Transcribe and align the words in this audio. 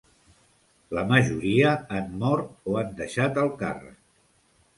La 0.97 1.03
majoria 1.11 1.73
han 1.97 2.09
mort 2.25 2.73
o 2.73 2.79
han 2.81 2.91
deixat 3.03 3.39
el 3.45 3.53
càrrec. 3.61 4.03